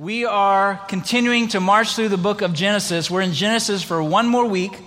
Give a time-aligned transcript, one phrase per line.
[0.00, 3.10] We are continuing to march through the book of Genesis.
[3.10, 4.78] We're in Genesis for one more week,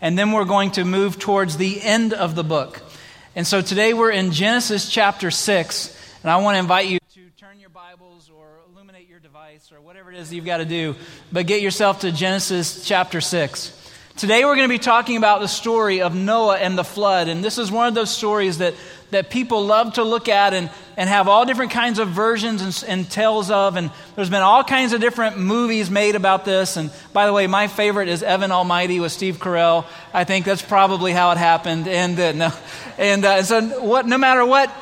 [0.00, 2.80] and then we're going to move towards the end of the book.
[3.36, 7.28] And so today we're in Genesis chapter 6, and I want to invite you to
[7.36, 10.96] turn your Bibles or illuminate your device or whatever it is you've got to do,
[11.30, 13.83] but get yourself to Genesis chapter 6.
[14.16, 17.42] Today we're going to be talking about the story of Noah and the flood, and
[17.42, 18.74] this is one of those stories that,
[19.10, 22.84] that people love to look at and, and have all different kinds of versions and,
[22.88, 26.92] and tales of, and there's been all kinds of different movies made about this, and
[27.12, 29.84] by the way, my favorite is Evan Almighty with Steve Carell.
[30.12, 32.52] I think that's probably how it happened, and uh, no,
[32.98, 34.72] and uh, so what, no matter what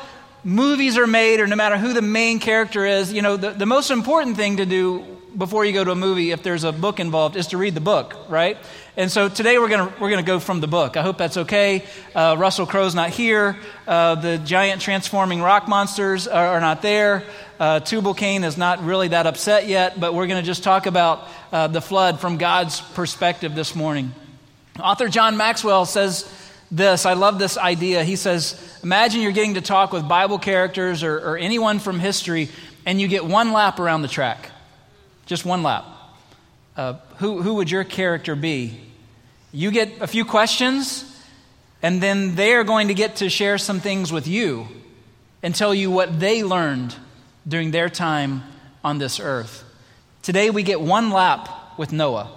[0.43, 3.65] movies are made or no matter who the main character is, you know, the, the
[3.65, 5.03] most important thing to do
[5.35, 7.81] before you go to a movie, if there's a book involved, is to read the
[7.81, 8.57] book, right?
[8.95, 10.97] And so today we're going we're gonna go from the book.
[10.97, 11.83] I hope that's okay.
[12.13, 13.57] Uh, Russell Crowe's not here.
[13.87, 17.23] Uh, the giant transforming rock monsters are, are not there.
[17.59, 20.85] Uh, Tubal Cain is not really that upset yet, but we're going to just talk
[20.85, 24.13] about uh, the flood from God's perspective this morning.
[24.79, 26.31] Author John Maxwell says
[26.69, 27.07] this.
[27.07, 28.03] I love this idea.
[28.03, 32.49] He says, Imagine you're getting to talk with Bible characters or, or anyone from history,
[32.85, 34.51] and you get one lap around the track.
[35.25, 35.92] Just one lap.
[36.75, 38.79] Uh, who, who would your character be?
[39.51, 41.05] You get a few questions,
[41.83, 44.67] and then they are going to get to share some things with you
[45.43, 46.95] and tell you what they learned
[47.47, 48.41] during their time
[48.83, 49.63] on this earth.
[50.23, 52.31] Today, we get one lap with Noah.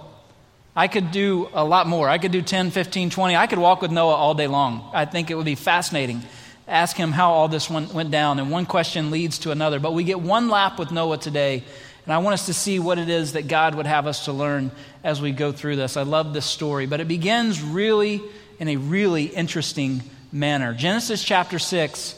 [0.75, 2.07] I could do a lot more.
[2.07, 3.35] I could do 10, 15, 20.
[3.35, 4.87] I could walk with Noah all day long.
[4.93, 6.21] I think it would be fascinating.
[6.67, 9.79] Ask him how all this went down, and one question leads to another.
[9.79, 11.63] But we get one lap with Noah today
[12.07, 14.31] and I want us to see what it is that God would have us to
[14.31, 14.71] learn
[15.03, 15.97] as we go through this.
[15.97, 18.21] I love this story, but it begins really
[18.59, 20.73] in a really interesting manner.
[20.73, 22.15] Genesis chapter 6,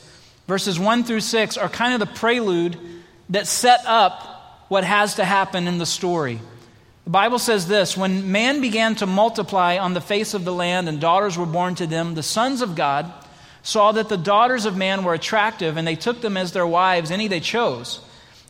[0.48, 2.78] verses 1 through 6 are kind of the prelude
[3.30, 6.40] that set up what has to happen in the story.
[7.06, 10.88] The Bible says this When man began to multiply on the face of the land
[10.88, 13.11] and daughters were born to them, the sons of God
[13.64, 17.10] saw that the daughters of man were attractive, and they took them as their wives,
[17.10, 18.02] any they chose.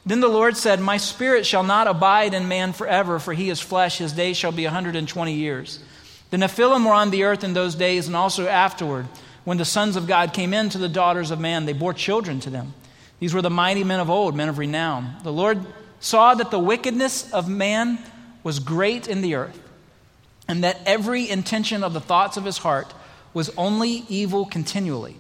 [0.06, 3.60] Then the Lord said, My spirit shall not abide in man forever, for he is
[3.60, 3.98] flesh.
[3.98, 5.80] His days shall be 120 years.
[6.30, 9.08] The Nephilim were on the earth in those days and also afterward.
[9.44, 12.40] When the sons of God came in to the daughters of man, they bore children
[12.42, 12.74] to them.
[13.20, 15.16] These were the mighty men of old, men of renown.
[15.24, 15.66] The Lord
[16.00, 18.00] saw that the wickedness of man
[18.44, 19.60] was great in the earth,
[20.48, 22.94] and that every intention of the thoughts of his heart
[23.34, 25.18] was only evil continually.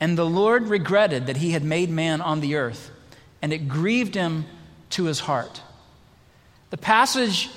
[0.00, 2.90] And the Lord regretted that he had made man on the earth
[3.42, 4.44] and it grieved him
[4.90, 5.62] to his heart.
[6.70, 7.50] The passage,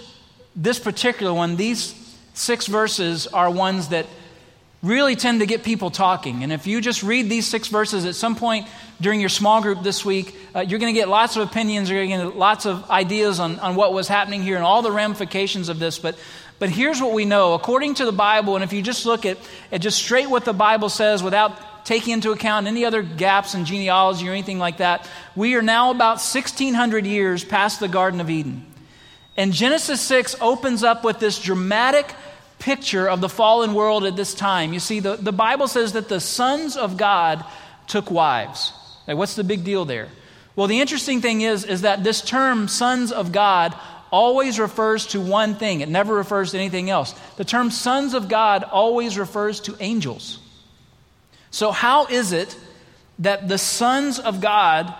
[0.55, 1.95] this particular one, these
[2.33, 4.05] six verses are ones that
[4.83, 6.43] really tend to get people talking.
[6.43, 8.67] And if you just read these six verses at some point
[8.99, 12.03] during your small group this week, uh, you're going to get lots of opinions, you're
[12.05, 14.91] going to get lots of ideas on, on what was happening here and all the
[14.91, 15.99] ramifications of this.
[15.99, 16.17] But,
[16.57, 19.37] but here's what we know according to the Bible, and if you just look at,
[19.71, 23.65] at just straight what the Bible says without taking into account any other gaps in
[23.65, 28.29] genealogy or anything like that, we are now about 1,600 years past the Garden of
[28.29, 28.65] Eden.
[29.37, 32.13] And Genesis 6 opens up with this dramatic
[32.59, 34.73] picture of the fallen world at this time.
[34.73, 37.43] You see, the, the Bible says that the sons of God
[37.87, 38.73] took wives.
[39.07, 40.09] Like, what's the big deal there?
[40.55, 43.75] Well, the interesting thing is, is that this term, sons of God,
[44.11, 45.81] always refers to one thing.
[45.81, 47.13] It never refers to anything else.
[47.37, 50.39] The term sons of God always refers to angels.
[51.51, 52.57] So, how is it
[53.19, 54.93] that the sons of God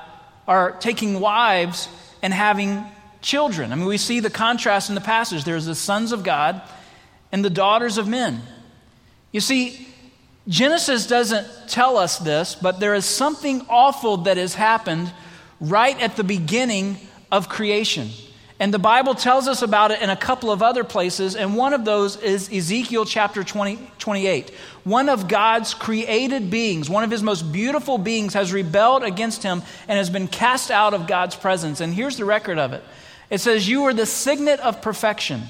[0.48, 1.88] are taking wives
[2.22, 2.86] and having
[3.22, 3.72] children?
[3.72, 5.46] I mean, we see the contrast in the passage.
[5.46, 6.62] There's the sons of God
[7.32, 8.42] and the daughters of men.
[9.32, 9.88] You see,
[10.48, 15.12] Genesis doesn't tell us this, but there is something awful that has happened
[15.62, 16.98] right at the beginning
[17.32, 18.10] of creation.
[18.62, 21.74] And the Bible tells us about it in a couple of other places, and one
[21.74, 24.52] of those is Ezekiel chapter 20, 28.
[24.84, 29.64] One of God's created beings, one of his most beautiful beings, has rebelled against him
[29.88, 31.82] and has been cast out of God's presence.
[31.82, 32.84] And here's the record of it
[33.32, 35.42] it says, You were the signet of perfection,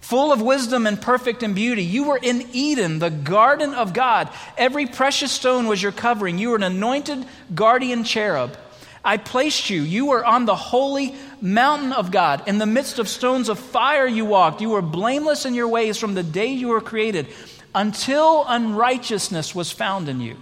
[0.00, 1.84] full of wisdom and perfect in beauty.
[1.84, 4.28] You were in Eden, the garden of God.
[4.58, 6.36] Every precious stone was your covering.
[6.36, 7.24] You were an anointed
[7.54, 8.56] guardian cherub.
[9.04, 9.82] I placed you.
[9.82, 12.46] You were on the holy mountain of God.
[12.46, 14.60] In the midst of stones of fire, you walked.
[14.60, 17.28] You were blameless in your ways from the day you were created
[17.74, 20.36] until unrighteousness was found in you.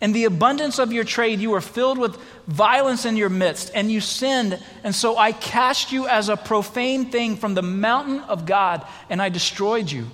[0.00, 3.92] In the abundance of your trade, you were filled with violence in your midst, and
[3.92, 4.58] you sinned.
[4.82, 9.20] And so I cast you as a profane thing from the mountain of God, and
[9.20, 10.06] I destroyed you.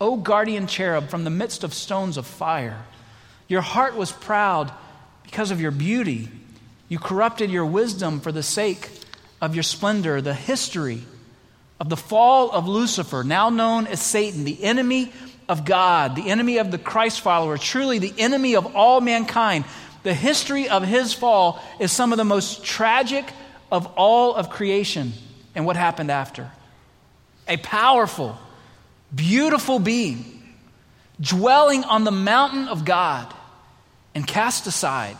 [0.00, 2.84] O guardian cherub, from the midst of stones of fire.
[3.46, 4.72] Your heart was proud
[5.22, 6.28] because of your beauty.
[6.88, 8.90] You corrupted your wisdom for the sake
[9.40, 11.02] of your splendor, the history
[11.78, 15.12] of the fall of Lucifer, now known as Satan, the enemy
[15.48, 19.64] of God, the enemy of the Christ follower, truly the enemy of all mankind.
[20.02, 23.24] The history of his fall is some of the most tragic
[23.70, 25.12] of all of creation
[25.54, 26.50] and what happened after.
[27.46, 28.38] A powerful,
[29.14, 30.42] beautiful being
[31.20, 33.32] dwelling on the mountain of God
[34.14, 35.16] and cast aside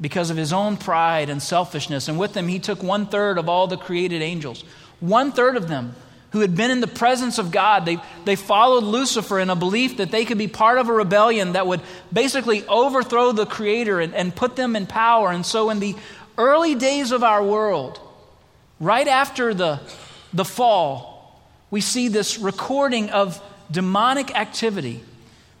[0.00, 2.08] because of his own pride and selfishness.
[2.08, 4.64] And with him, he took one third of all the created angels.
[5.00, 5.94] One third of them
[6.34, 7.86] who had been in the presence of God.
[7.86, 11.52] They, they followed Lucifer in a belief that they could be part of a rebellion
[11.52, 11.80] that would
[12.12, 15.30] basically overthrow the Creator and, and put them in power.
[15.30, 15.94] And so, in the
[16.36, 18.00] early days of our world,
[18.80, 19.80] right after the,
[20.32, 25.04] the fall, we see this recording of demonic activity.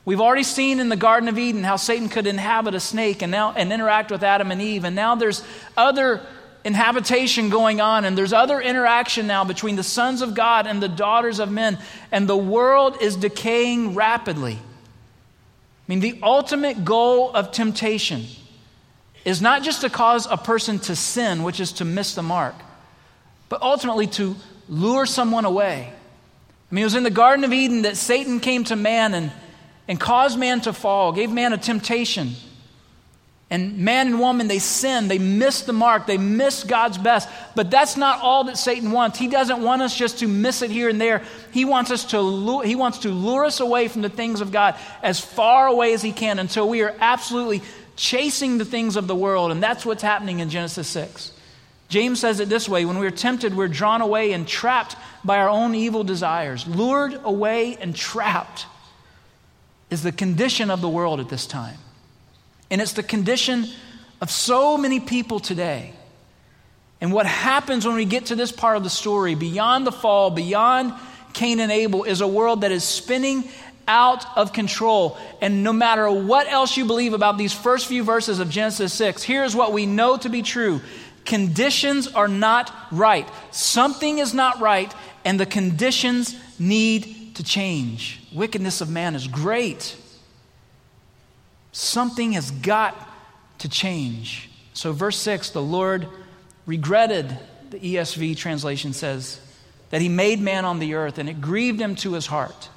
[0.04, 3.30] We've already seen in the Garden of Eden how Satan could inhabit a snake and
[3.30, 4.84] now and interact with Adam and Eve.
[4.84, 5.42] And now there's
[5.76, 6.20] other
[6.62, 10.88] inhabitation going on, and there's other interaction now between the sons of God and the
[10.88, 11.78] daughters of men,
[12.10, 14.54] and the world is decaying rapidly.
[14.54, 18.24] I mean, the ultimate goal of temptation
[19.24, 22.54] is not just to cause a person to sin, which is to miss the mark,
[23.48, 24.36] but ultimately to
[24.68, 25.92] lure someone away.
[26.70, 29.32] I mean, it was in the Garden of Eden that Satan came to man and,
[29.88, 32.32] and caused man to fall, gave man a temptation.
[33.50, 37.28] And man and woman, they sin, they miss the mark, they miss God's best.
[37.54, 39.18] But that's not all that Satan wants.
[39.18, 41.22] He doesn't want us just to miss it here and there.
[41.52, 44.50] He wants us to lure, he wants to lure us away from the things of
[44.50, 47.62] God as far away as he can until we are absolutely
[47.96, 49.52] chasing the things of the world.
[49.52, 51.32] And that's what's happening in Genesis 6.
[51.88, 55.50] James says it this way when we're tempted, we're drawn away and trapped by our
[55.50, 56.66] own evil desires.
[56.66, 58.66] Lured away and trapped
[59.94, 61.78] is the condition of the world at this time.
[62.70, 63.66] And it's the condition
[64.20, 65.94] of so many people today.
[67.00, 70.30] And what happens when we get to this part of the story, beyond the fall,
[70.30, 70.92] beyond
[71.32, 73.44] Cain and Abel, is a world that is spinning
[73.86, 75.16] out of control.
[75.40, 79.22] And no matter what else you believe about these first few verses of Genesis 6,
[79.22, 80.80] here's what we know to be true
[81.24, 83.28] conditions are not right.
[83.52, 84.92] Something is not right,
[85.24, 88.23] and the conditions need to change.
[88.34, 89.96] Wickedness of man is great.
[91.72, 92.96] Something has got
[93.58, 94.50] to change.
[94.74, 96.08] So, verse 6 the Lord
[96.66, 97.38] regretted,
[97.70, 99.40] the ESV translation says,
[99.90, 102.68] that he made man on the earth, and it grieved him to his heart.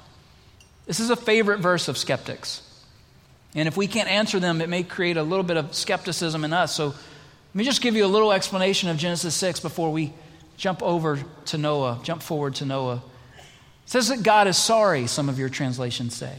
[0.86, 2.62] This is a favorite verse of skeptics.
[3.54, 6.52] And if we can't answer them, it may create a little bit of skepticism in
[6.52, 6.74] us.
[6.74, 10.12] So, let me just give you a little explanation of Genesis 6 before we
[10.56, 13.02] jump over to Noah, jump forward to Noah.
[13.88, 16.34] Says that God is sorry, some of your translations say.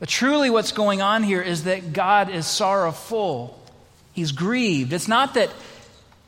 [0.00, 3.62] But truly, what's going on here is that God is sorrowful.
[4.12, 4.92] He's grieved.
[4.92, 5.50] It's not that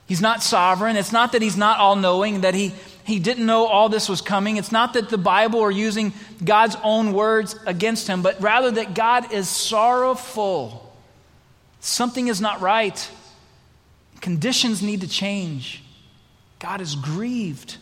[0.06, 0.94] He's not sovereign.
[0.94, 2.72] It's not that He's not all knowing, that he,
[3.02, 4.56] he didn't know all this was coming.
[4.56, 6.12] It's not that the Bible are using
[6.44, 10.94] God's own words against Him, but rather that God is sorrowful.
[11.80, 13.10] Something is not right.
[14.20, 15.82] Conditions need to change.
[16.60, 17.78] God is grieved.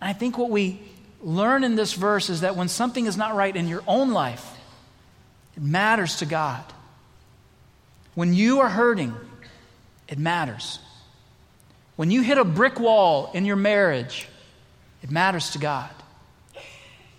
[0.00, 0.80] I think what we
[1.22, 4.46] learn in this verse is that when something is not right in your own life,
[5.56, 6.64] it matters to God.
[8.14, 9.14] When you are hurting,
[10.08, 10.78] it matters.
[11.96, 14.28] When you hit a brick wall in your marriage,
[15.02, 15.90] it matters to God.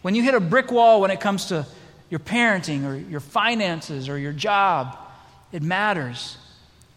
[0.01, 1.67] When you hit a brick wall when it comes to
[2.09, 4.97] your parenting or your finances or your job,
[5.51, 6.37] it matters.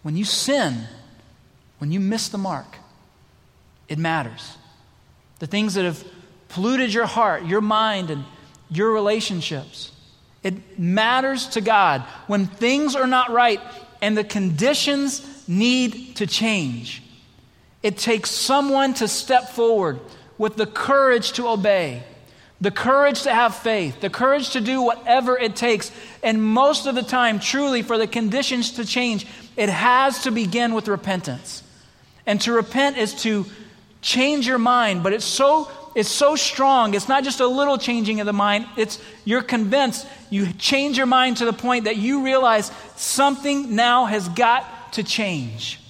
[0.02, 0.82] When you sin,
[1.78, 2.76] when you miss the mark,
[3.88, 4.56] it matters.
[5.44, 6.02] The things that have
[6.48, 8.24] polluted your heart, your mind, and
[8.70, 9.92] your relationships.
[10.42, 13.60] It matters to God when things are not right
[14.00, 17.02] and the conditions need to change.
[17.82, 20.00] It takes someone to step forward
[20.38, 22.04] with the courage to obey,
[22.62, 25.92] the courage to have faith, the courage to do whatever it takes.
[26.22, 29.26] And most of the time, truly, for the conditions to change,
[29.58, 31.62] it has to begin with repentance.
[32.24, 33.44] And to repent is to
[34.04, 36.94] change your mind, but it's so it's so strong.
[36.94, 38.66] It's not just a little changing of the mind.
[38.76, 40.06] It's you're convinced.
[40.28, 45.02] You change your mind to the point that you realize something now has got to
[45.02, 45.80] change.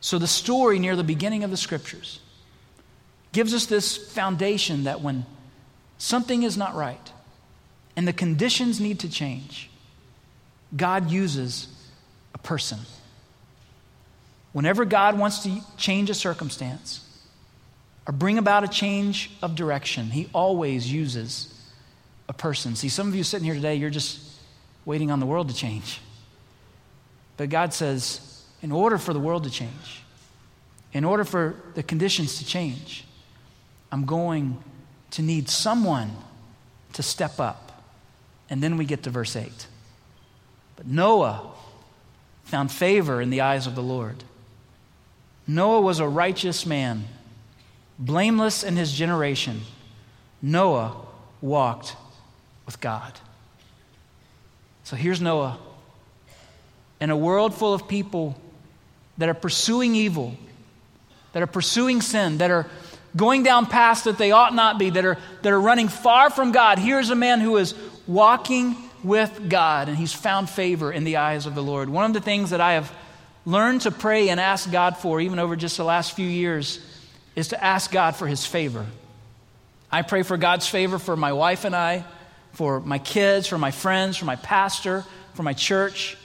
[0.00, 2.20] So the story near the beginning of the scriptures
[3.32, 5.26] gives us this foundation that when
[5.98, 7.12] something is not right
[7.96, 9.70] and the conditions need to change,
[10.76, 11.68] God uses
[12.34, 12.80] a person.
[14.52, 17.06] Whenever God wants to change a circumstance,
[18.06, 21.54] or bring about a change of direction, he always uses
[22.28, 22.74] a person.
[22.74, 24.20] See, some of you sitting here today, you're just
[24.84, 26.00] waiting on the world to change.
[27.36, 30.02] But God says, in order for the world to change,
[30.92, 33.04] in order for the conditions to change,
[33.92, 34.62] I'm going
[35.12, 36.10] to need someone
[36.94, 37.84] to step up.
[38.48, 39.66] And then we get to verse 8.
[40.76, 41.52] But Noah
[42.44, 44.24] found favor in the eyes of the Lord.
[45.50, 47.06] Noah was a righteous man,
[47.98, 49.62] blameless in his generation.
[50.40, 50.96] Noah
[51.40, 51.96] walked
[52.66, 53.12] with God.
[54.84, 55.58] So here's Noah.
[57.00, 58.40] In a world full of people
[59.18, 60.36] that are pursuing evil,
[61.32, 62.68] that are pursuing sin, that are
[63.16, 66.52] going down paths that they ought not be, that are, that are running far from
[66.52, 67.74] God, here's a man who is
[68.06, 71.88] walking with God and he's found favor in the eyes of the Lord.
[71.88, 72.92] One of the things that I have
[73.50, 76.80] learned to pray and ask God for, even over just the last few years,
[77.36, 78.86] is to ask God for his favor.
[79.90, 82.04] I pray for God's favor for my wife and I,
[82.52, 85.04] for my kids, for my friends, for my pastor,
[85.34, 86.16] for my church.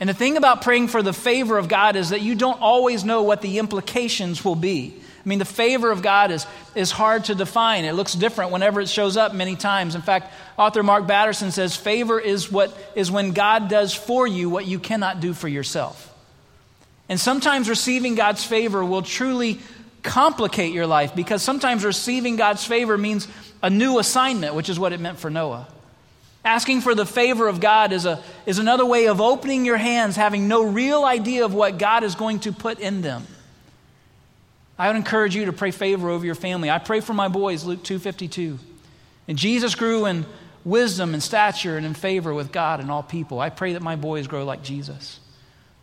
[0.00, 3.04] And the thing about praying for the favor of God is that you don't always
[3.04, 4.94] know what the implications will be.
[4.98, 7.84] I mean, the favor of God is, is hard to define.
[7.84, 9.94] It looks different whenever it shows up many times.
[9.94, 14.48] In fact, author Mark Batterson says favor is what is when God does for you
[14.48, 16.09] what you cannot do for yourself.
[17.10, 19.58] And sometimes receiving God's favor will truly
[20.04, 23.26] complicate your life because sometimes receiving God's favor means
[23.64, 25.66] a new assignment, which is what it meant for Noah.
[26.44, 30.14] Asking for the favor of God is, a, is another way of opening your hands,
[30.14, 33.26] having no real idea of what God is going to put in them.
[34.78, 36.70] I would encourage you to pray favor over your family.
[36.70, 38.56] I pray for my boys, Luke 2.52.
[39.26, 40.24] And Jesus grew in
[40.64, 43.40] wisdom and stature and in favor with God and all people.
[43.40, 45.18] I pray that my boys grow like Jesus.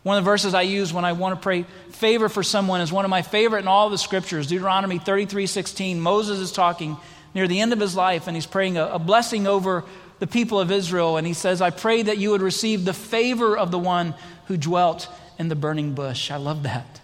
[0.02, 2.92] One of the verses I use when I want to pray favor for someone is
[2.92, 5.98] one of my favorite in all the scriptures, Deuteronomy 33:16.
[5.98, 6.96] Moses is talking
[7.34, 9.84] near the end of his life, and he's praying a, a blessing over
[10.18, 11.16] the people of Israel.
[11.16, 14.14] And he says, I pray that you would receive the favor of the one
[14.46, 16.30] who dwelt in the burning bush.
[16.30, 17.00] I love that.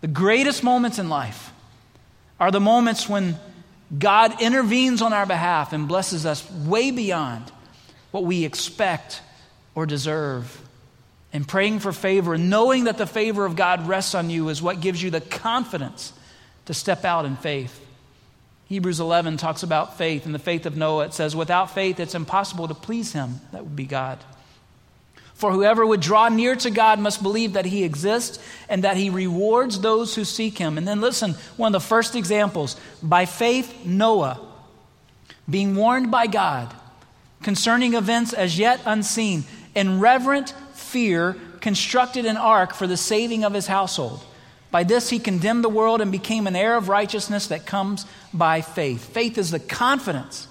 [0.00, 1.52] The greatest moments in life
[2.38, 3.36] are the moments when
[3.98, 7.50] God intervenes on our behalf and blesses us way beyond
[8.10, 9.22] what we expect
[9.74, 10.60] or deserve.
[11.34, 14.80] And praying for favor, knowing that the favor of God rests on you, is what
[14.80, 16.12] gives you the confidence
[16.66, 17.80] to step out in faith.
[18.66, 21.06] Hebrews 11 talks about faith and the faith of Noah.
[21.06, 23.40] It says, Without faith, it's impossible to please him.
[23.50, 24.20] That would be God.
[25.34, 28.38] For whoever would draw near to God must believe that he exists
[28.68, 30.78] and that he rewards those who seek him.
[30.78, 34.40] And then listen, one of the first examples by faith, Noah,
[35.50, 36.72] being warned by God
[37.42, 40.54] concerning events as yet unseen, in reverent
[40.94, 44.24] fear, constructed an ark for the saving of his household.
[44.70, 48.60] By this he condemned the world and became an heir of righteousness that comes by
[48.60, 49.04] faith.
[49.12, 50.46] Faith is the confidence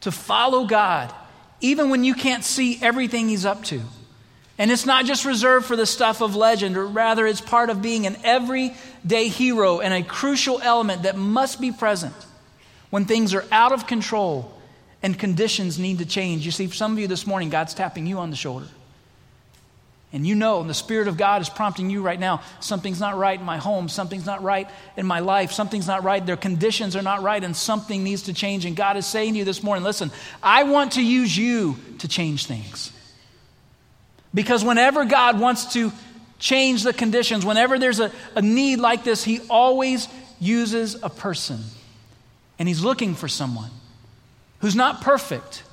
[0.00, 1.12] to follow God,
[1.60, 3.82] even when you can't see everything he's up to.
[4.56, 7.82] And it's not just reserved for the stuff of legend, or rather, it's part of
[7.82, 12.14] being an everyday hero and a crucial element that must be present
[12.88, 14.50] when things are out of control
[15.02, 16.46] and conditions need to change.
[16.46, 18.68] You see, some of you this morning, God's tapping you on the shoulder.
[20.14, 23.16] And you know, and the Spirit of God is prompting you right now something's not
[23.16, 26.94] right in my home, something's not right in my life, something's not right, their conditions
[26.94, 28.64] are not right, and something needs to change.
[28.64, 32.06] And God is saying to you this morning listen, I want to use you to
[32.06, 32.92] change things.
[34.32, 35.90] Because whenever God wants to
[36.38, 40.06] change the conditions, whenever there's a, a need like this, He always
[40.38, 41.58] uses a person.
[42.60, 43.70] And He's looking for someone
[44.60, 45.64] who's not perfect,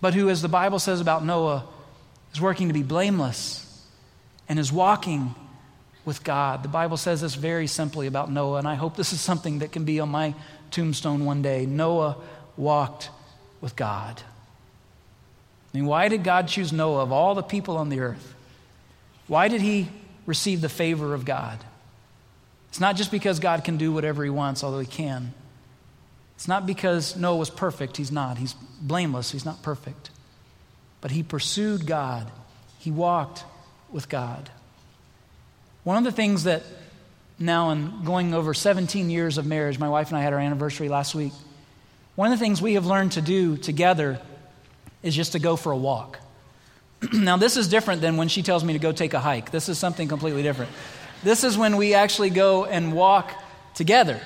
[0.00, 1.66] but who, as the Bible says about Noah,
[2.38, 3.84] is working to be blameless
[4.48, 5.34] and is walking
[6.04, 6.62] with God.
[6.62, 9.72] The Bible says this very simply about Noah, and I hope this is something that
[9.72, 10.34] can be on my
[10.70, 11.66] tombstone one day.
[11.66, 12.16] Noah
[12.56, 13.10] walked
[13.60, 14.22] with God.
[14.22, 18.34] I mean, why did God choose Noah of all the people on the earth?
[19.26, 19.90] Why did he
[20.24, 21.58] receive the favor of God?
[22.68, 25.34] It's not just because God can do whatever he wants, although he can.
[26.36, 27.96] It's not because Noah was perfect.
[27.96, 28.38] He's not.
[28.38, 29.32] He's blameless.
[29.32, 30.10] He's not perfect.
[31.00, 32.30] But he pursued God,
[32.78, 33.44] he walked
[33.90, 34.50] with God.
[35.84, 36.62] One of the things that
[37.38, 40.88] now, in going over 17 years of marriage, my wife and I had our anniversary
[40.88, 41.32] last week.
[42.16, 44.20] One of the things we have learned to do together
[45.04, 46.18] is just to go for a walk.
[47.12, 49.52] now, this is different than when she tells me to go take a hike.
[49.52, 50.72] This is something completely different.
[51.22, 53.32] This is when we actually go and walk
[53.74, 54.20] together.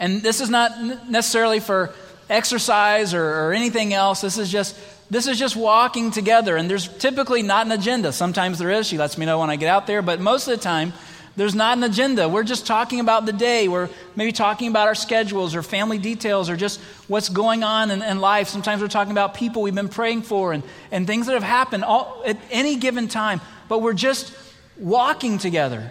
[0.00, 1.94] And this is not necessarily for
[2.30, 4.22] exercise or, or anything else.
[4.22, 4.78] This is just
[5.14, 8.12] this is just walking together, and there's typically not an agenda.
[8.12, 8.88] Sometimes there is.
[8.88, 10.92] She lets me know when I get out there, but most of the time,
[11.36, 12.28] there's not an agenda.
[12.28, 13.68] We're just talking about the day.
[13.68, 18.02] We're maybe talking about our schedules or family details or just what's going on in,
[18.02, 18.48] in life.
[18.48, 21.84] Sometimes we're talking about people we've been praying for and, and things that have happened
[21.84, 23.40] all, at any given time.
[23.68, 24.36] But we're just
[24.76, 25.90] walking together.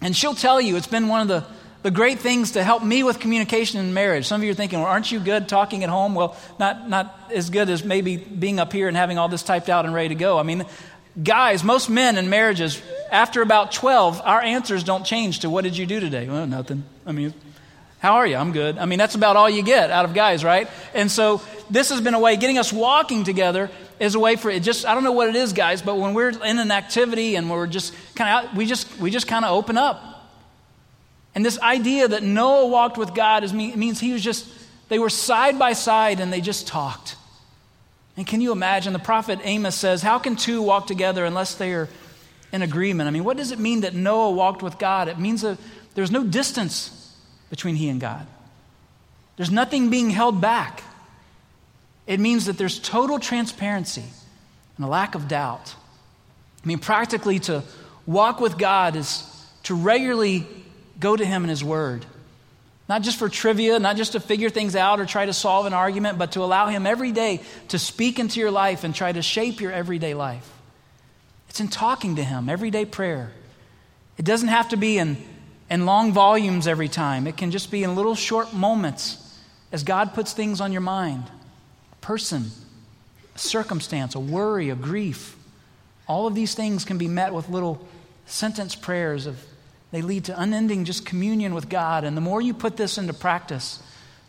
[0.00, 1.44] And she'll tell you it's been one of the,
[1.84, 4.26] the great things to help me with communication in marriage.
[4.26, 6.14] Some of you are thinking, well, aren't you good talking at home?
[6.14, 9.68] Well, not, not as good as maybe being up here and having all this typed
[9.68, 10.38] out and ready to go.
[10.38, 10.64] I mean,
[11.22, 12.80] guys, most men in marriages,
[13.12, 16.26] after about 12, our answers don't change to what did you do today?
[16.26, 16.84] Well, nothing.
[17.04, 17.34] I mean,
[17.98, 18.36] how are you?
[18.36, 18.78] I'm good.
[18.78, 20.70] I mean, that's about all you get out of guys, right?
[20.94, 24.50] And so this has been a way, getting us walking together is a way for
[24.50, 24.62] it.
[24.62, 27.50] Just, I don't know what it is, guys, but when we're in an activity and
[27.50, 30.13] we're just kind of, we just, we just kind of open up.
[31.34, 34.48] And this idea that Noah walked with God is, means he was just,
[34.88, 37.16] they were side by side and they just talked.
[38.16, 38.92] And can you imagine?
[38.92, 41.88] The prophet Amos says, How can two walk together unless they are
[42.52, 43.08] in agreement?
[43.08, 45.08] I mean, what does it mean that Noah walked with God?
[45.08, 45.58] It means that
[45.94, 47.16] there's no distance
[47.50, 48.26] between he and God.
[49.36, 50.84] There's nothing being held back.
[52.06, 54.04] It means that there's total transparency
[54.76, 55.74] and a lack of doubt.
[56.62, 57.62] I mean, practically, to
[58.06, 59.24] walk with God is
[59.64, 60.46] to regularly
[60.98, 62.04] go to Him in His Word.
[62.88, 65.72] Not just for trivia, not just to figure things out or try to solve an
[65.72, 69.22] argument, but to allow Him every day to speak into your life and try to
[69.22, 70.50] shape your everyday life.
[71.48, 73.32] It's in talking to Him, everyday prayer.
[74.18, 75.16] It doesn't have to be in
[75.70, 77.26] in long volumes every time.
[77.26, 79.20] It can just be in little short moments
[79.72, 81.24] as God puts things on your mind
[81.92, 82.50] a person,
[83.34, 85.36] a circumstance, a worry, a grief.
[86.06, 87.86] All of these things can be met with little
[88.26, 89.42] sentence prayers of
[89.94, 93.12] they lead to unending just communion with God and the more you put this into
[93.12, 93.80] practice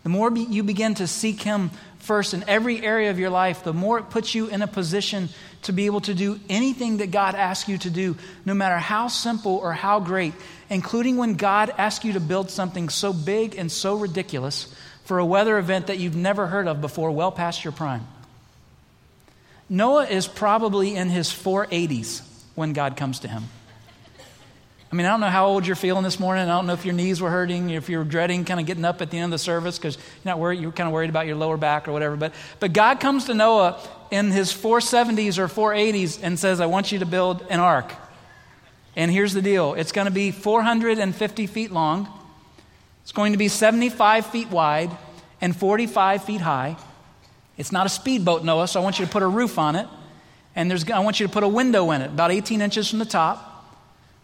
[0.04, 3.74] the more you begin to seek him first in every area of your life the
[3.74, 5.30] more it puts you in a position
[5.64, 9.08] to be able to do anything that God asks you to do no matter how
[9.08, 10.34] simple or how great
[10.70, 14.74] including when God asks you to build something so big and so ridiculous
[15.06, 18.06] for a weather event that you've never heard of before, well past your prime.
[19.70, 22.22] Noah is probably in his 480s
[22.56, 23.44] when God comes to him.
[24.92, 26.44] I mean, I don't know how old you're feeling this morning.
[26.44, 29.02] I don't know if your knees were hurting, if you're dreading kind of getting up
[29.02, 31.26] at the end of the service because you're not worried, you're kind of worried about
[31.26, 32.16] your lower back or whatever.
[32.16, 36.92] But, but God comes to Noah in his 470s or 480s and says, I want
[36.92, 37.94] you to build an ark.
[38.96, 42.08] And here's the deal it's going to be 450 feet long,
[43.02, 44.92] it's going to be 75 feet wide,
[45.42, 46.78] and 45 feet high.
[47.58, 49.88] It's not a speedboat, Noah, so I want you to put a roof on it.
[50.56, 53.00] And there's, I want you to put a window in it, about 18 inches from
[53.00, 53.55] the top.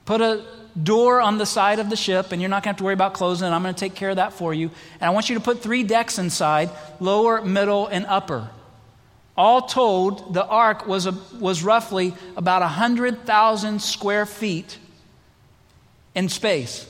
[0.06, 0.44] Put a
[0.82, 2.94] door on the side of the ship, and you're not going to have to worry
[2.94, 3.52] about closing it.
[3.52, 4.72] I'm going to take care of that for you.
[5.00, 8.50] And I want you to put three decks inside lower, middle, and upper.
[9.38, 14.78] All told, the ark was, a, was roughly about 100,000 square feet
[16.14, 16.88] in space.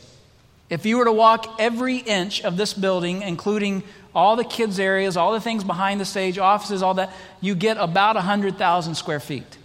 [0.69, 3.83] If you were to walk every inch of this building, including
[4.15, 7.77] all the kids' areas, all the things behind the stage, offices, all that, you get
[7.77, 9.57] about 100,000 square feet.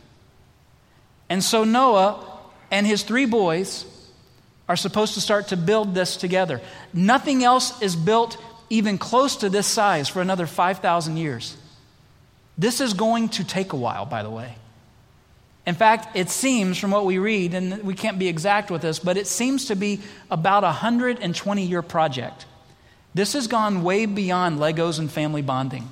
[1.28, 2.35] And so Noah
[2.70, 3.84] and his three boys
[4.68, 6.60] are supposed to start to build this together.
[6.92, 8.36] Nothing else is built
[8.68, 11.56] even close to this size for another 5,000 years.
[12.58, 14.56] This is going to take a while, by the way.
[15.66, 18.98] In fact, it seems from what we read, and we can't be exact with this,
[18.98, 20.00] but it seems to be
[20.30, 22.46] about a 120 year project.
[23.14, 25.90] This has gone way beyond Legos and family bonding.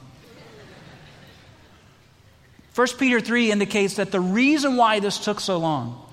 [2.74, 6.03] 1 Peter 3 indicates that the reason why this took so long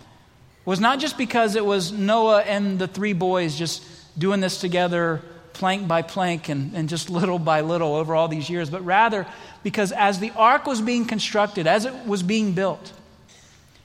[0.72, 3.84] was not just because it was Noah and the three boys just
[4.18, 8.50] doing this together plank by plank and, and just little by little over all these
[8.50, 9.28] years, but rather
[9.64, 12.94] because as the ark was being constructed, as it was being built,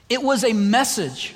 [0.08, 1.34] it was a message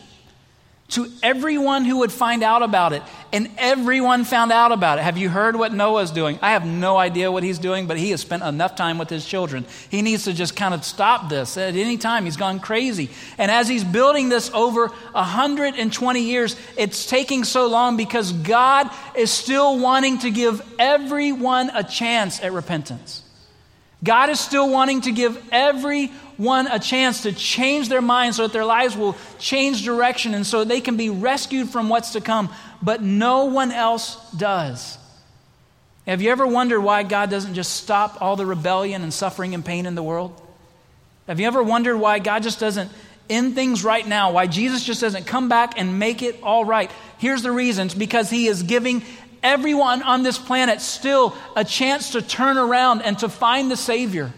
[0.90, 3.02] to everyone who would find out about it.
[3.32, 5.02] And everyone found out about it.
[5.02, 6.38] Have you heard what Noah's doing?
[6.42, 9.24] I have no idea what he's doing, but he has spent enough time with his
[9.24, 9.64] children.
[9.88, 12.24] He needs to just kind of stop this at any time.
[12.24, 13.10] He's gone crazy.
[13.38, 19.30] And as he's building this over 120 years, it's taking so long because God is
[19.30, 23.22] still wanting to give everyone a chance at repentance.
[24.02, 26.10] God is still wanting to give everyone
[26.48, 30.64] a chance to change their minds so that their lives will change direction and so
[30.64, 32.48] they can be rescued from what's to come,
[32.82, 34.96] but no one else does.
[36.06, 39.64] Have you ever wondered why God doesn't just stop all the rebellion and suffering and
[39.64, 40.40] pain in the world?
[41.26, 42.90] Have you ever wondered why God just doesn't
[43.28, 44.32] end things right now?
[44.32, 46.90] Why Jesus just doesn't come back and make it all right?
[47.18, 49.02] Here's the reason it's because He is giving
[49.42, 54.32] everyone on this planet still a chance to turn around and to find the Savior.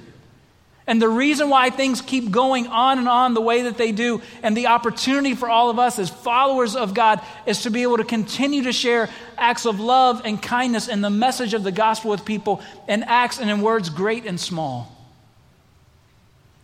[0.87, 4.21] And the reason why things keep going on and on the way that they do,
[4.42, 7.99] and the opportunity for all of us as followers of God, is to be able
[7.99, 12.11] to continue to share acts of love and kindness and the message of the gospel
[12.11, 14.90] with people in acts and in words great and small.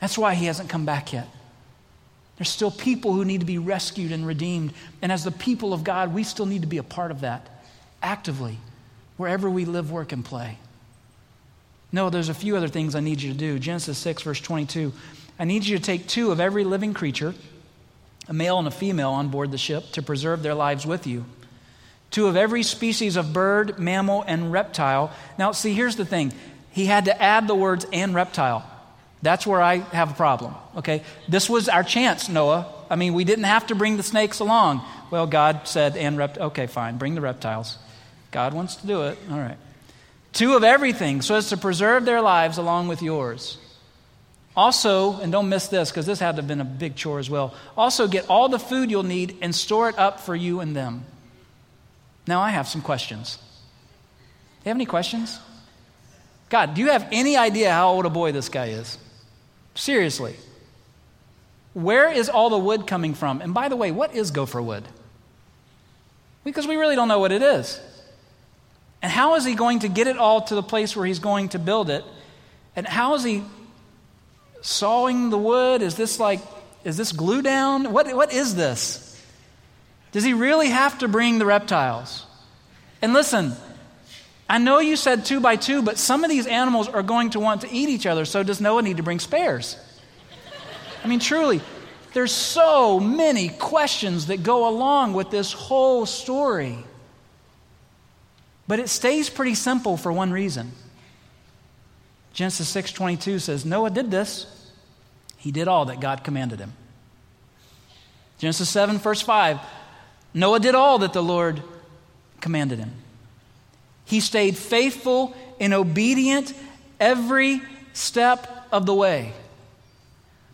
[0.01, 1.29] That's why He hasn't come back yet.
[2.39, 4.73] There's still people who need to be rescued and redeemed.
[5.03, 7.49] And as the people of God, we still need to be a part of that
[8.01, 8.59] actively,
[9.17, 10.59] wherever we live, work, and play.
[11.91, 13.59] Noah, there's a few other things I need you to do.
[13.59, 14.93] Genesis 6, verse 22.
[15.39, 17.35] I need you to take two of every living creature,
[18.29, 21.25] a male and a female, on board the ship to preserve their lives with you.
[22.11, 25.13] Two of every species of bird, mammal, and reptile.
[25.39, 26.33] Now, see, here's the thing.
[26.73, 28.69] He had to add the words and reptile.
[29.23, 31.03] That's where I have a problem, okay?
[31.29, 32.73] This was our chance, Noah.
[32.89, 34.83] I mean, we didn't have to bring the snakes along.
[35.11, 37.79] Well, God said, and rept, okay, fine, bring the reptiles.
[38.31, 39.19] God wants to do it.
[39.31, 39.57] All right.
[40.33, 43.59] Two of everything, so as to preserve their lives along with yours.
[44.57, 47.31] Also, and don't miss this because this had to have been a big chore as
[47.31, 47.55] well.
[47.77, 51.05] Also, get all the food you'll need and store it up for you and them.
[52.27, 53.37] Now, I have some questions.
[53.37, 53.43] Do
[54.65, 55.39] you have any questions?
[56.49, 58.99] God, do you have any idea how old a boy this guy is?
[59.75, 60.35] Seriously.
[61.75, 63.41] Where is all the wood coming from?
[63.41, 64.85] And by the way, what is gopher wood?
[66.43, 67.81] Because we really don't know what it is.
[69.01, 71.51] And how is he going to get it all to the place where he's going
[71.51, 72.05] to build it?
[72.75, 73.45] And how is he
[74.61, 75.83] sawing the wood?
[75.83, 76.41] Is this like,
[76.85, 77.93] is this glue down?
[77.93, 79.05] What, what is this?
[80.13, 82.25] Does he really have to bring the reptiles?
[83.01, 83.53] And listen,
[84.49, 87.41] I know you said two by two, but some of these animals are going to
[87.41, 89.77] want to eat each other, so does Noah need to bring spares?
[91.05, 91.61] I mean, truly,
[92.15, 96.79] there's so many questions that go along with this whole story.
[98.69, 100.73] But it stays pretty simple for one reason.
[102.35, 104.47] Genesis 6:22 says Noah did this.
[105.39, 106.75] He did all that God commanded him.
[108.39, 109.59] Genesis 7 verse 5
[110.35, 111.63] Noah did all that the Lord
[112.41, 112.93] commanded him.
[114.05, 116.55] He stayed faithful and obedient
[117.01, 119.33] every step of the way.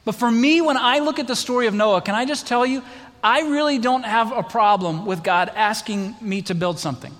[0.05, 2.64] But for me, when I look at the story of Noah, can I just tell
[2.64, 2.83] you,
[3.22, 7.14] I really don't have a problem with God asking me to build something.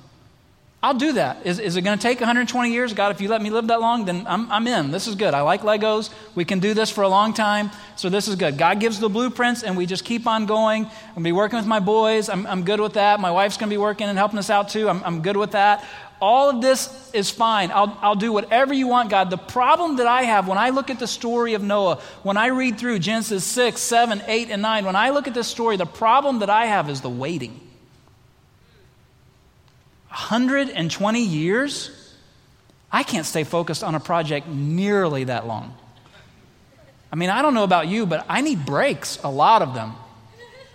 [0.85, 1.47] I'll do that.
[1.47, 2.93] Is, is it going to take 120 years?
[2.93, 4.91] God, if you let me live that long, then I'm, I'm in.
[4.91, 5.33] This is good.
[5.33, 6.11] I like Legos.
[6.35, 7.71] We can do this for a long time.
[7.97, 8.59] So this is good.
[8.59, 10.85] God gives the blueprints, and we just keep on going.
[10.85, 12.29] I'm going to be working with my boys.
[12.29, 13.19] I'm, I'm good with that.
[13.19, 14.91] My wife's going to be working and helping us out too.
[14.91, 15.83] I'm, I'm good with that.
[16.21, 17.71] All of this is fine.
[17.71, 19.31] I'll, I'll do whatever you want, God.
[19.31, 22.49] The problem that I have when I look at the story of Noah, when I
[22.49, 25.87] read through Genesis 6, 7, 8, and 9, when I look at this story, the
[25.87, 27.59] problem that I have is the waiting.
[30.15, 31.91] 120 years?
[32.91, 35.77] I can't stay focused on a project nearly that long.
[37.11, 39.93] I mean, I don't know about you, but I need breaks, a lot of them.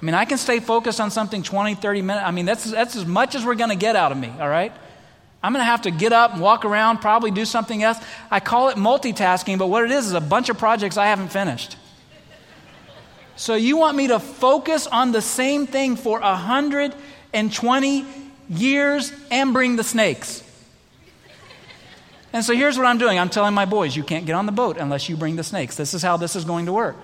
[0.01, 2.25] I mean, I can stay focused on something 20, 30 minutes.
[2.25, 4.49] I mean, that's, that's as much as we're going to get out of me, all
[4.49, 4.73] right?
[5.41, 7.97] I'm going to have to get up and walk around, probably do something else.
[8.29, 11.29] I call it multitasking, but what it is is a bunch of projects I haven't
[11.29, 11.77] finished.
[13.37, 18.05] So you want me to focus on the same thing for 120
[18.49, 20.43] years and bring the snakes.
[22.31, 24.51] And so here's what I'm doing I'm telling my boys, you can't get on the
[24.51, 25.75] boat unless you bring the snakes.
[25.75, 26.95] This is how this is going to work.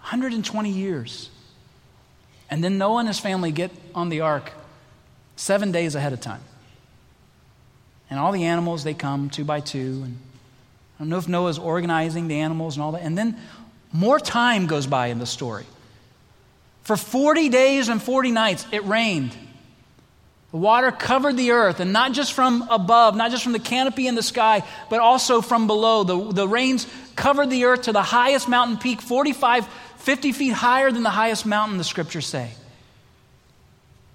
[0.00, 1.30] 120 years.
[2.50, 4.52] And then Noah and his family get on the ark
[5.36, 6.42] seven days ahead of time.
[8.10, 10.02] And all the animals, they come two by two.
[10.04, 10.18] And
[10.96, 13.02] I don't know if Noah's organizing the animals and all that.
[13.02, 13.38] And then
[13.92, 15.64] more time goes by in the story.
[16.90, 19.30] For 40 days and 40 nights, it rained.
[20.50, 24.08] The water covered the earth, and not just from above, not just from the canopy
[24.08, 26.02] in the sky, but also from below.
[26.02, 30.90] The, the rains covered the earth to the highest mountain peak, 45, 50 feet higher
[30.90, 32.50] than the highest mountain, the scriptures say.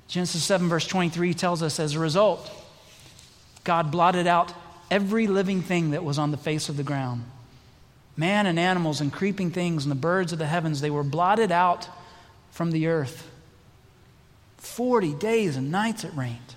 [0.10, 2.52] Genesis 7, verse 23 tells us as a result,
[3.64, 4.52] God blotted out
[4.92, 7.24] every living thing that was on the face of the ground.
[8.18, 11.54] Man and animals and creeping things and the birds of the heavens, they were blotted
[11.54, 11.88] out
[12.56, 13.30] from the earth.
[14.60, 16.56] 40 days and nights it rained.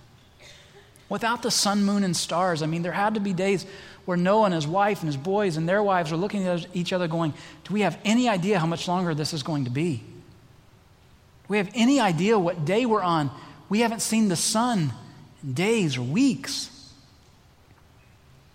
[1.09, 3.67] Without the sun, moon, and stars, I mean, there had to be days
[4.05, 6.93] where Noah and his wife and his boys and their wives were looking at each
[6.93, 7.35] other going,
[7.65, 9.97] Do we have any idea how much longer this is going to be?
[9.97, 13.33] Do we have any idea what day we're on?
[13.69, 14.93] We haven't seen the sun
[15.43, 16.71] in days or weeks.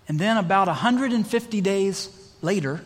[0.07, 2.09] And then, about 150 days
[2.41, 2.85] later,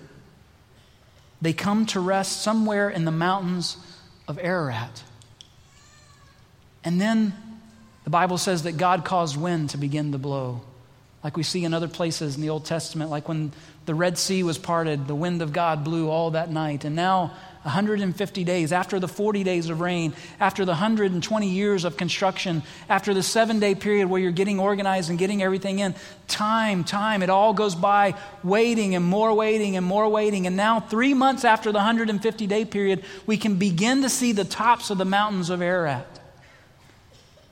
[1.43, 3.77] they come to rest somewhere in the mountains
[4.27, 5.03] of Ararat.
[6.83, 7.33] And then
[8.03, 10.61] the Bible says that God caused wind to begin to blow.
[11.23, 13.51] Like we see in other places in the Old Testament, like when
[13.85, 16.85] the Red Sea was parted, the wind of God blew all that night.
[16.85, 17.33] And now
[17.67, 23.13] 150 days, after the 40 days of rain, after the 120 years of construction, after
[23.13, 25.93] the seven day period where you're getting organized and getting everything in,
[26.27, 30.47] time, time, it all goes by waiting and more waiting and more waiting.
[30.47, 34.45] And now, three months after the 150 day period, we can begin to see the
[34.45, 36.07] tops of the mountains of Ararat.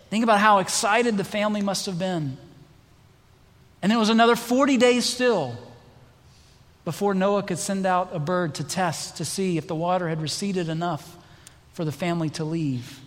[0.09, 2.37] Think about how excited the family must have been.
[3.81, 5.57] And it was another 40 days still
[6.85, 10.21] before Noah could send out a bird to test to see if the water had
[10.21, 11.17] receded enough
[11.73, 13.01] for the family to leave.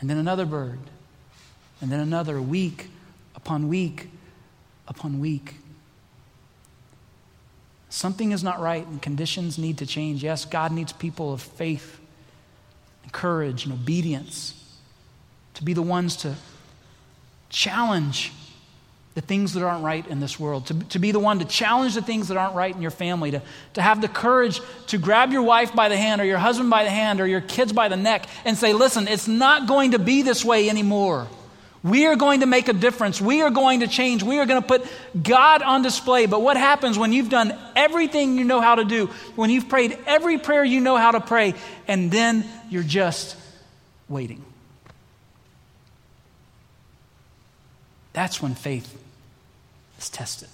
[0.00, 0.80] And then another bird,
[1.80, 2.88] and then another, week
[3.36, 4.08] upon week
[4.88, 5.56] upon week.
[7.88, 10.24] Something is not right and conditions need to change.
[10.24, 12.00] Yes, God needs people of faith
[13.02, 14.54] and courage and obedience
[15.54, 16.34] to be the ones to
[17.50, 18.32] challenge
[19.14, 21.94] the things that aren't right in this world, to, to be the one to challenge
[21.94, 23.42] the things that aren't right in your family, to,
[23.74, 26.84] to have the courage to grab your wife by the hand or your husband by
[26.84, 29.98] the hand or your kids by the neck and say, listen, it's not going to
[29.98, 31.28] be this way anymore.
[31.82, 33.20] We are going to make a difference.
[33.20, 34.22] We are going to change.
[34.22, 34.86] We are going to put
[35.20, 36.26] God on display.
[36.26, 39.98] But what happens when you've done everything you know how to do, when you've prayed
[40.06, 41.54] every prayer you know how to pray,
[41.88, 43.36] and then you're just
[44.08, 44.44] waiting?
[48.12, 49.01] That's when faith
[50.02, 50.48] is tested.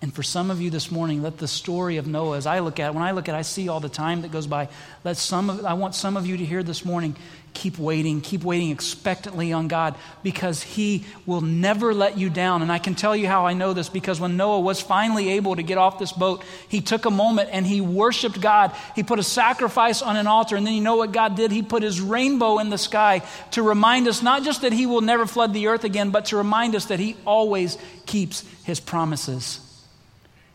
[0.00, 2.78] And for some of you this morning, let the story of Noah, as I look
[2.78, 4.68] at, it, when I look at, it, I see all the time that goes by.
[5.02, 7.16] Let some of, I want some of you to hear this morning
[7.54, 12.62] keep waiting, keep waiting expectantly on God because He will never let you down.
[12.62, 15.56] And I can tell you how I know this because when Noah was finally able
[15.56, 18.74] to get off this boat, he took a moment and he worshiped God.
[18.94, 20.56] He put a sacrifice on an altar.
[20.56, 21.50] And then you know what God did?
[21.50, 25.00] He put His rainbow in the sky to remind us not just that He will
[25.00, 29.60] never flood the earth again, but to remind us that He always keeps His promises.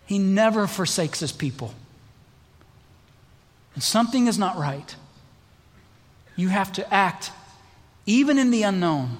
[0.05, 1.73] He never forsakes His people.
[3.73, 4.95] And something is not right
[6.35, 7.31] you have to act
[8.05, 9.17] even in the unknown.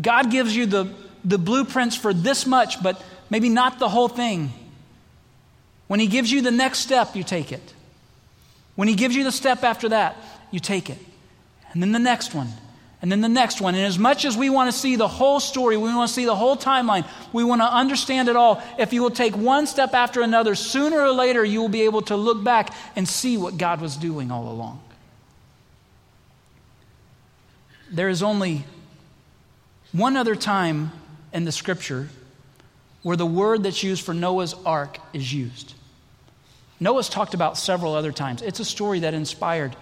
[0.00, 0.92] God gives you the,
[1.24, 4.52] the blueprints for this much, but maybe not the whole thing.
[5.88, 7.74] When He gives you the next step, you take it.
[8.76, 10.16] When He gives you the step after that,
[10.50, 10.98] you take it.
[11.72, 12.48] And then the next one,
[13.02, 13.74] and then the next one.
[13.74, 16.24] And as much as we want to see the whole story, we want to see
[16.24, 18.62] the whole timeline, we want to understand it all.
[18.78, 22.02] If you will take one step after another, sooner or later, you will be able
[22.02, 24.80] to look back and see what God was doing all along.
[27.90, 28.64] There is only
[29.92, 30.92] one other time
[31.32, 32.08] in the scripture
[33.02, 35.74] where the word that's used for Noah's ark is used.
[36.78, 38.42] Noah's talked about several other times.
[38.42, 39.74] It's a story that inspired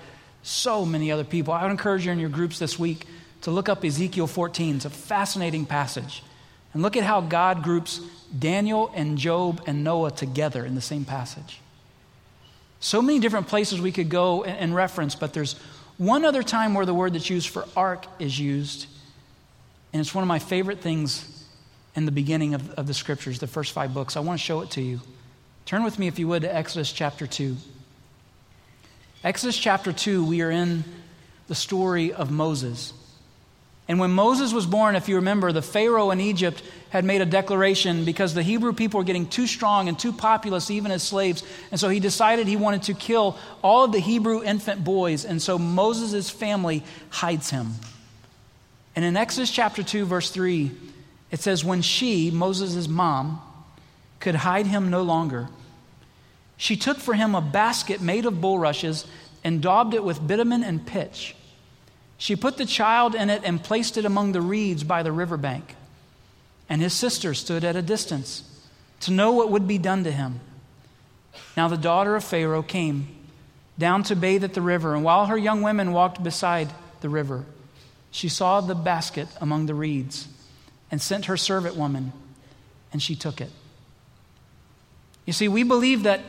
[0.43, 1.53] so many other people.
[1.53, 3.07] I would encourage you in your groups this week
[3.43, 4.77] to look up Ezekiel 14.
[4.77, 6.23] It's a fascinating passage.
[6.73, 8.01] And look at how God groups
[8.37, 11.61] Daniel and Job and Noah together in the same passage.
[12.81, 15.57] So many different places we could go and reference, but there's
[15.99, 18.87] one other time where the word that's used for ark is used,
[19.93, 21.45] and it's one of my favorite things
[21.95, 24.17] in the beginning of, of the scriptures, the first five books.
[24.17, 25.01] I want to show it to you.
[25.67, 27.57] Turn with me, if you would, to Exodus chapter 2.
[29.25, 30.85] Exodus chapter 2, we are in
[31.49, 32.93] the story of Moses.
[33.89, 37.27] And when Moses was born, if you remember, the Pharaoh in Egypt had made a
[37.27, 41.43] declaration because the Hebrew people were getting too strong and too populous, even as slaves.
[41.71, 45.25] And so he decided he wanted to kill all of the Hebrew infant boys.
[45.25, 47.73] And so Moses' family hides him.
[48.95, 50.71] And in Exodus chapter 2, verse 3,
[51.31, 53.41] it says, When she, Moses' mom,
[54.21, 55.49] could hide him no longer,
[56.59, 59.07] she took for him a basket made of bulrushes
[59.45, 61.35] and daubed it with bitumen and pitch.
[62.19, 65.77] She put the child in it and placed it among the reeds by the riverbank.
[66.69, 68.43] And his sister stood at a distance
[69.01, 70.41] to know what would be done to him.
[71.57, 73.09] Now the daughter of Pharaoh came
[73.79, 76.69] down to bathe at the river, and while her young women walked beside
[77.01, 77.45] the river,
[78.11, 80.27] she saw the basket among the reeds
[80.91, 82.13] and sent her servant woman,
[82.93, 83.51] and she took it.
[85.25, 86.21] You see, we believe that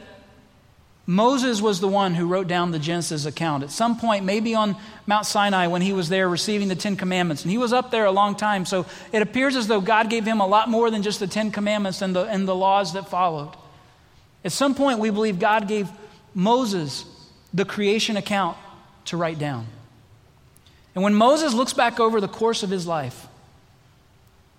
[1.10, 3.64] Moses was the one who wrote down the Genesis account.
[3.64, 4.76] At some point, maybe on
[5.08, 7.42] Mount Sinai when he was there receiving the Ten Commandments.
[7.42, 8.64] And he was up there a long time.
[8.64, 11.50] So it appears as though God gave him a lot more than just the Ten
[11.50, 13.56] Commandments and the, and the laws that followed.
[14.46, 15.90] At some point, we believe God gave
[16.36, 17.06] Moses
[17.56, 18.56] the creation account
[19.06, 19.66] to write down.
[20.94, 23.26] And when Moses looks back over the course of his life,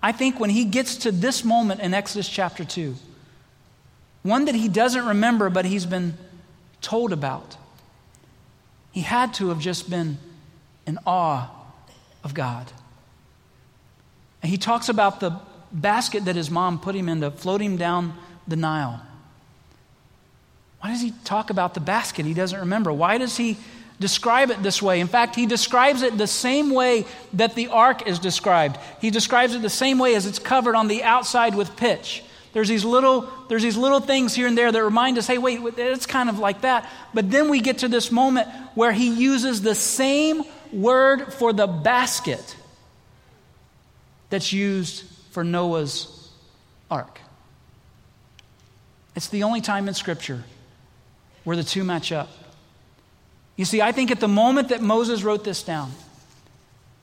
[0.02, 2.96] I think when he gets to this moment in Exodus chapter 2,
[4.24, 6.14] one that he doesn't remember, but he's been
[6.80, 7.56] told about.
[8.92, 10.18] He had to have just been
[10.86, 11.48] in awe
[12.24, 12.70] of God.
[14.42, 15.38] And he talks about the
[15.70, 18.14] basket that his mom put him in to float him down
[18.48, 19.00] the Nile.
[20.80, 22.92] Why does he talk about the basket he doesn't remember?
[22.92, 23.58] Why does he
[24.00, 25.00] describe it this way?
[25.00, 28.78] In fact, he describes it the same way that the ark is described.
[29.00, 32.24] He describes it the same way as it's covered on the outside with pitch.
[32.52, 35.60] There's these little, there's these little things here and there that remind us, hey, wait,
[35.78, 36.88] it's kind of like that.
[37.14, 41.66] But then we get to this moment where he uses the same word for the
[41.66, 42.56] basket
[44.30, 46.30] that's used for Noah's
[46.90, 47.20] ark.
[49.14, 50.42] It's the only time in Scripture
[51.44, 52.28] where the two match up.
[53.56, 55.92] You see, I think at the moment that Moses wrote this down,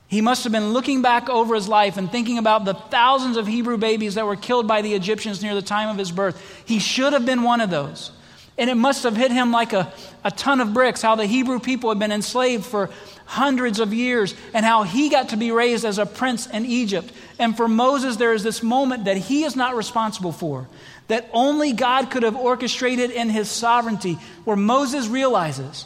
[0.08, 3.46] he must have been looking back over his life and thinking about the thousands of
[3.46, 6.62] Hebrew babies that were killed by the Egyptians near the time of his birth.
[6.64, 8.10] He should have been one of those.
[8.56, 9.92] And it must have hit him like a,
[10.24, 12.88] a ton of bricks how the Hebrew people had been enslaved for
[13.26, 17.12] hundreds of years and how he got to be raised as a prince in Egypt.
[17.38, 20.66] And for Moses, there is this moment that he is not responsible for,
[21.08, 25.84] that only God could have orchestrated in his sovereignty, where Moses realizes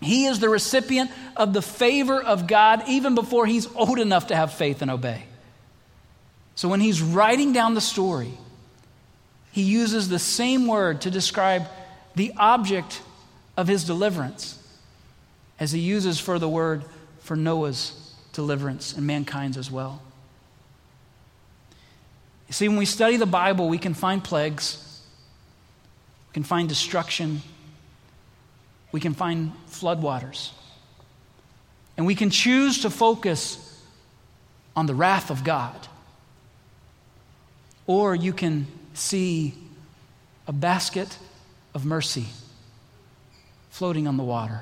[0.00, 4.36] he is the recipient of the favor of God even before he's old enough to
[4.36, 5.24] have faith and obey.
[6.54, 8.32] So when he's writing down the story,
[9.52, 11.68] he uses the same word to describe
[12.14, 13.00] the object
[13.56, 14.54] of his deliverance
[15.58, 16.84] as he uses for the word
[17.20, 20.00] for Noah's deliverance and mankind's as well.
[22.46, 25.02] You see, when we study the Bible, we can find plagues,
[26.30, 27.42] we can find destruction,
[28.92, 30.50] we can find floodwaters.
[31.96, 33.64] And we can choose to focus
[34.76, 35.88] on the wrath of God.
[37.86, 39.54] Or you can see
[40.46, 41.18] a basket
[41.74, 42.26] of mercy
[43.70, 44.60] floating on the water,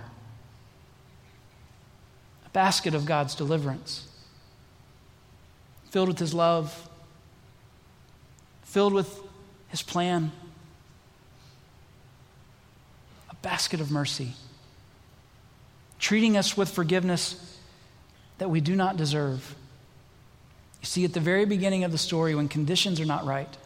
[2.45, 4.09] a basket of God's deliverance,
[5.91, 6.89] filled with His love,
[8.62, 9.21] filled with
[9.69, 10.33] His plan
[13.47, 14.33] basket of mercy,
[16.01, 17.57] treating us with forgiveness
[18.39, 19.55] that we do not deserve.
[20.81, 23.57] You see, at the very beginning of the story, when conditions are not right,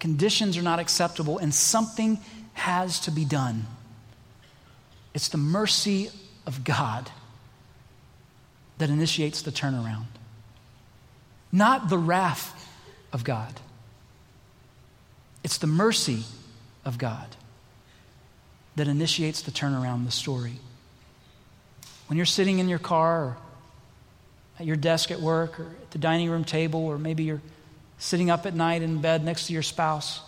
[0.00, 2.18] conditions are not acceptable, and something
[2.54, 3.66] has to be done,
[5.12, 6.08] it's the mercy
[6.46, 7.10] of God
[8.78, 10.06] that initiates the turnaround,
[11.52, 12.66] not the wrath
[13.12, 13.60] of God.
[15.42, 16.22] It's the mercy
[16.86, 17.36] of God
[18.76, 20.54] that initiates the turnaround, the story.
[22.08, 23.36] When you're sitting in your car or
[24.58, 27.42] at your desk at work or at the dining room table, or maybe you're
[27.98, 30.20] sitting up at night in bed next to your spouse,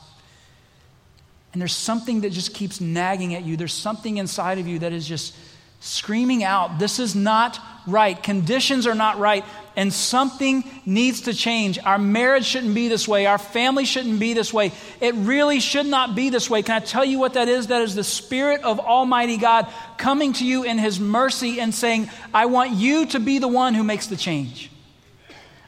[1.52, 4.92] and there's something that just keeps nagging at you, there's something inside of you that
[4.92, 5.34] is just
[5.80, 8.20] screaming out, This is not right.
[8.20, 9.44] Conditions are not right
[9.76, 11.78] and something needs to change.
[11.78, 13.26] Our marriage shouldn't be this way.
[13.26, 14.72] Our family shouldn't be this way.
[15.00, 16.62] It really should not be this way.
[16.62, 17.66] Can I tell you what that is?
[17.66, 22.10] That is the Spirit of Almighty God coming to you in His mercy and saying,
[22.32, 24.70] I want you to be the one who makes the change.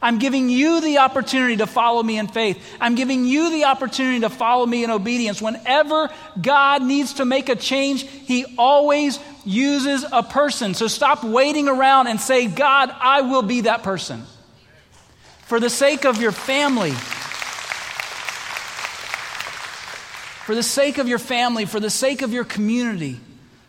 [0.01, 2.63] I'm giving you the opportunity to follow me in faith.
[2.81, 5.43] I'm giving you the opportunity to follow me in obedience.
[5.43, 6.09] Whenever
[6.41, 9.19] God needs to make a change, He always
[9.49, 10.75] uses a person.
[10.75, 14.25] So stop waiting around and say, God, I will be that person.
[15.47, 16.91] For the sake of your family,
[20.45, 23.19] for the sake of your family, for the sake of your community,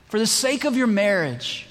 [0.08, 1.69] for the sake of your marriage.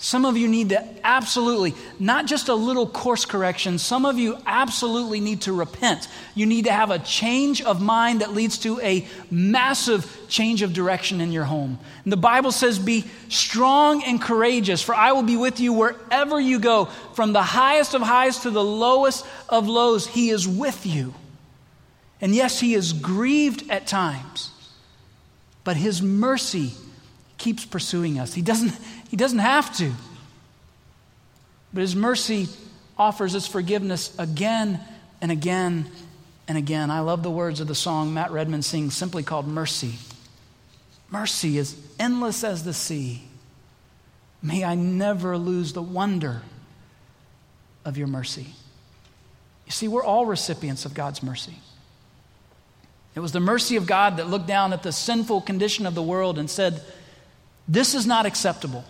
[0.00, 4.38] Some of you need to absolutely, not just a little course correction, some of you
[4.46, 6.06] absolutely need to repent.
[6.36, 10.72] You need to have a change of mind that leads to a massive change of
[10.72, 11.80] direction in your home.
[12.04, 16.38] And the Bible says, Be strong and courageous, for I will be with you wherever
[16.38, 16.84] you go.
[17.14, 21.12] From the highest of highs to the lowest of lows, He is with you.
[22.20, 24.52] And yes, He is grieved at times,
[25.64, 26.74] but His mercy
[27.38, 28.34] keeps pursuing us.
[28.34, 28.72] He doesn't
[29.08, 29.92] he doesn't have to.
[31.72, 32.48] But His mercy
[32.96, 34.80] offers us forgiveness again
[35.20, 35.90] and again
[36.46, 36.90] and again.
[36.90, 39.94] I love the words of the song Matt Redman sings, simply called Mercy.
[41.10, 43.22] Mercy is endless as the sea.
[44.42, 46.42] May I never lose the wonder
[47.84, 48.46] of your mercy.
[49.66, 51.56] You see, we're all recipients of God's mercy.
[53.14, 56.02] It was the mercy of God that looked down at the sinful condition of the
[56.02, 56.82] world and said,
[57.68, 58.84] This is not acceptable.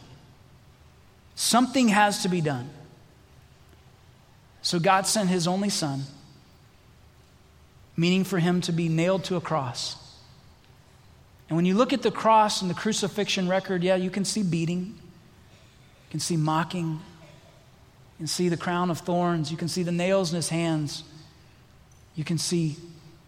[1.34, 2.70] Something has to be done.
[4.62, 6.02] So God sent his only son,
[7.96, 9.96] meaning for him to be nailed to a cross.
[11.48, 14.42] And when you look at the cross and the crucifixion record, yeah, you can see
[14.42, 19.82] beating, you can see mocking, you can see the crown of thorns, you can see
[19.82, 21.04] the nails in his hands,
[22.14, 22.76] you can see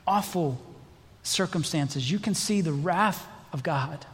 [0.07, 0.61] awful
[1.23, 2.11] circumstances.
[2.11, 4.05] You can see the wrath of God.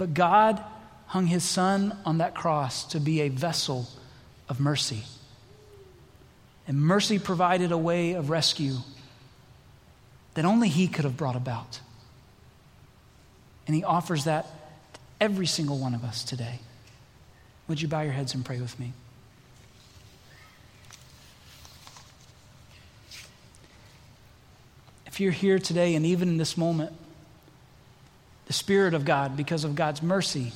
[0.00, 0.64] But God
[1.08, 3.86] hung his son on that cross to be a vessel
[4.48, 5.02] of mercy.
[6.66, 8.76] And mercy provided a way of rescue
[10.32, 11.80] that only he could have brought about.
[13.66, 14.46] And he offers that
[14.94, 16.60] to every single one of us today.
[17.68, 18.94] Would you bow your heads and pray with me?
[25.04, 26.94] If you're here today and even in this moment,
[28.50, 30.50] the Spirit of God, because of God's mercy,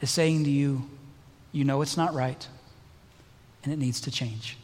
[0.00, 0.90] is saying to you,
[1.52, 2.48] you know it's not right
[3.62, 4.56] and it needs to change.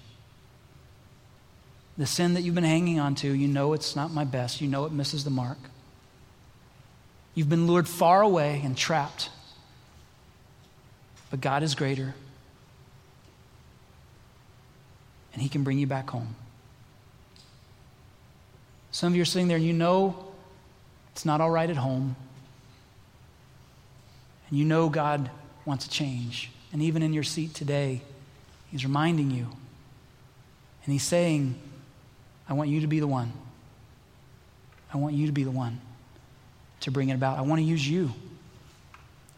[1.97, 4.61] The sin that you've been hanging on to, you know it's not my best.
[4.61, 5.57] You know it misses the mark.
[7.36, 9.30] You've been lured far away and trapped.
[11.30, 12.12] But God is greater.
[15.32, 16.34] And He can bring you back home.
[18.90, 20.34] Some of you are sitting there and you know
[21.15, 22.17] it's not all right at home.
[24.51, 25.31] And you know God
[25.65, 26.51] wants a change.
[26.73, 28.03] And even in your seat today,
[28.73, 29.45] He's reminding you.
[30.85, 31.55] And He's saying,
[32.49, 33.33] I want you to be the one.
[34.93, 35.81] I want you to be the one
[36.81, 37.39] to bring it about.
[37.39, 38.12] I want to use you.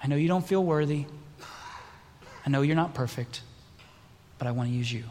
[0.02, 1.04] I know you don't feel worthy.
[2.46, 3.42] I know you're not perfect,
[4.38, 5.04] but I want to use you.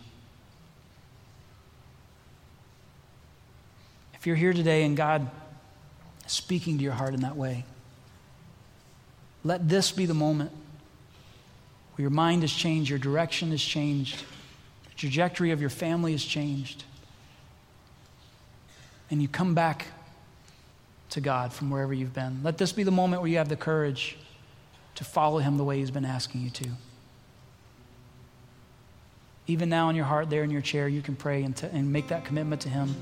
[4.15, 5.29] If you're here today and God
[6.27, 7.65] speaking to your heart in that way,
[9.43, 10.51] let this be the moment
[11.95, 14.23] where your mind has changed, your direction has changed,
[14.89, 16.83] the trajectory of your family has changed,
[19.11, 19.87] and you come back
[21.11, 22.41] to God from wherever you've been.
[22.43, 24.17] Let this be the moment where you have the courage
[24.95, 26.69] to follow Him the way He's been asking you to.
[29.47, 31.93] Even now in your heart, there in your chair, you can pray and, t- and
[31.93, 32.95] make that commitment to Him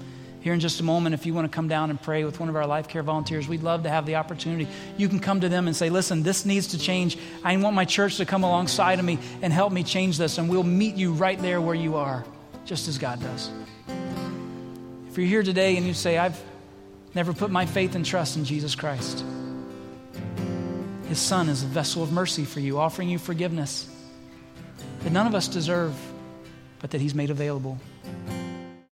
[0.44, 2.50] here in just a moment, if you want to come down and pray with one
[2.50, 4.68] of our life care volunteers, we'd love to have the opportunity.
[4.98, 7.18] You can come to them and say, Listen, this needs to change.
[7.46, 10.38] I want my church to come alongside of me and help me change this.
[10.38, 12.26] And we'll meet you right there where you are,
[12.66, 13.50] just as God does.
[15.08, 16.44] If you're here today and you say, I've
[17.16, 19.24] never put my faith and trust in Jesus Christ,
[21.08, 23.90] His Son is a vessel of mercy for you, offering you forgiveness
[25.06, 25.96] that none of us deserve,
[26.82, 27.78] but that He's made available.